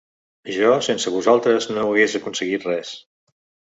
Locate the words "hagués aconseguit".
1.87-2.71